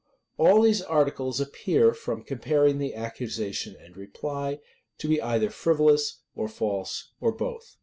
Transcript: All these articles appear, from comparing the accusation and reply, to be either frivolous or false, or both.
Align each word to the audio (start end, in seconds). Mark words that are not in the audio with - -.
All 0.39 0.63
these 0.63 0.81
articles 0.81 1.39
appear, 1.39 1.93
from 1.93 2.23
comparing 2.23 2.79
the 2.79 2.95
accusation 2.95 3.75
and 3.79 3.95
reply, 3.95 4.59
to 4.97 5.07
be 5.07 5.21
either 5.21 5.51
frivolous 5.51 6.21
or 6.33 6.47
false, 6.47 7.11
or 7.19 7.31
both. 7.31 7.77